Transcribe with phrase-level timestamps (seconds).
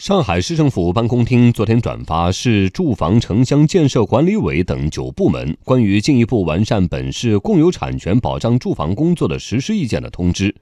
[0.00, 10.56] 上海市政府办公厅昨天转发市住房城乡建设管理委等九部门关于进一步完善本市共有产权保障住房工作的实施意见的通知。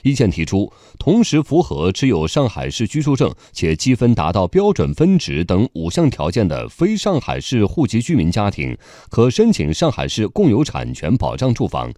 [0.00, 8.74] 意见提出，同时符合持有上海市居住证且积分达到标准分值等五项条件的非上海市户籍居民家庭，
[9.10, 11.92] 可申请上海市共有产权保障住房。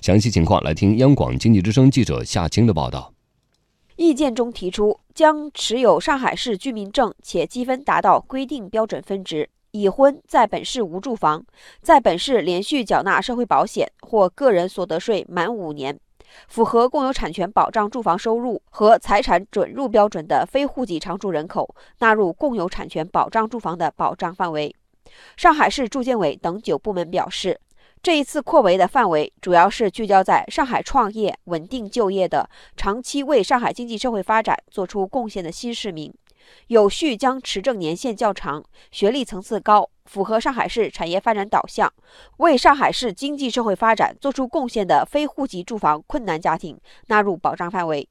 [0.00, 3.12] 详细情况，来听央广经济之声记者夏青的报道。
[3.96, 11.42] 意见中提出，将持有上海市居民证且积分达到规定标准分值、已婚、在本市无住房、
[11.80, 15.98] 在本市连续缴纳社会保险或个人所得税满五年、
[16.48, 24.76] 符合共有产权保障住房收入和财产准入标准的非户籍常住人口，纳入共有产权保障住房的保障范围。
[25.38, 27.58] 上海市住建委等九部门表示。
[28.02, 36.14] 这一次扩围的范围主要是聚焦在上海创业、稳定就业的、长期为上海经济社会发展做出贡献的新市民，
[36.68, 41.92] 有序将持证年限较长、学历层次高、符合上海市产业发展导向、
[42.36, 48.08] 为上海市经济社会发展做出贡献的非户籍住房困难家庭纳入保障范围。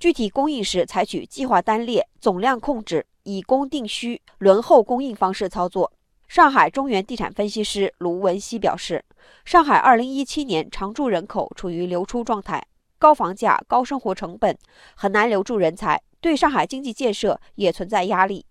[0.00, 5.92] 具体供应时采取计划单列、总量控制、以供定需、轮候供应方式操作。
[6.28, 9.04] 上海中原地产分析师卢文熙表示，
[9.44, 12.62] 上海2017年常住人口处于流出状态，
[12.98, 14.56] 高房价、高生活成本
[14.96, 18.44] 很难留住人才，对上海经济建设也存在压力。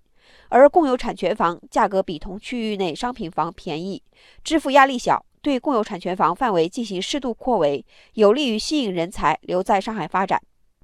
[0.49, 4.01] 而共有产权房价格比同区域内商品房便宜，
[4.43, 10.41] 支付压力小，对共有产权房范围进行适度扩围，有利于吸引人才留在上海发展。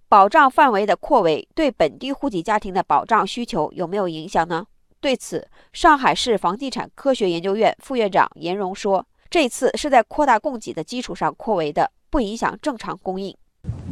[0.09, 4.67] 保障范围的扩围对本地户籍家庭的保障需求有没有影响呢？
[5.01, 13.35] 对此，上海市房地产科学研究院副院长严荣说：“这次是在扩大供给的基础上扩围的，不影响正常供应。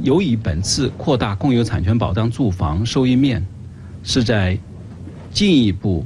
[0.03, 3.43] 由于本次扩大共有产权保障住房收益面，
[4.03, 4.55] 是在
[5.31, 6.05] 进一步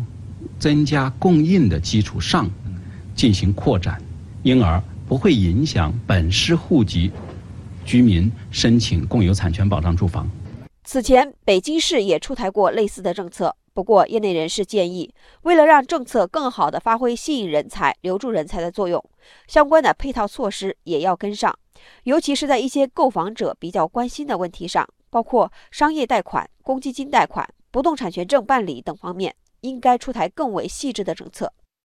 [0.57, 2.49] 增加供应的基础上
[3.13, 4.01] 进行扩展，
[4.41, 7.11] 因而不会影响本市户籍
[7.83, 10.25] 居民申请共有产权保障住房。
[10.85, 15.11] 此前，北京市也出台过类似的政策。”不过，业内人士建议，
[15.41, 19.03] 为了让政策更好地发挥吸引人才、留住人才的作用，
[19.47, 21.57] 相关的配套措施也要跟上，
[22.03, 31.51] 尤其是在一些购房者比较关心的问题上，包括商业贷款、公积金贷款、不动产权证办理等方面，应该出台更为细致的政策。